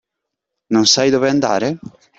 [0.73, 1.77] Non sai dove andare?